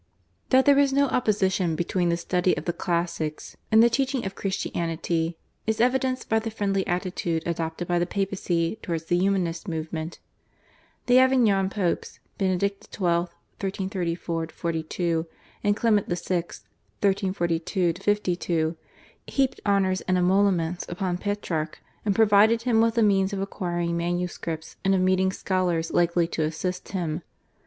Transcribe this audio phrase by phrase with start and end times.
[0.49, 4.33] That there was no opposition between the study of the classics and the teaching of
[4.33, 10.17] Christianity is evidenced by the friendly attitude adopted by the Papacy towards the Humanist movement.
[11.05, 12.97] The Avignon Popes, Benedict XII.
[13.61, 15.27] (1334 42)
[15.63, 16.17] and Clement VI.
[16.35, 18.75] (1342 52),
[19.27, 24.77] heaped honours and emoluments upon Petrarch and provided him with the means of acquiring manuscripts
[24.83, 27.21] and of meeting scholars likely to assist him.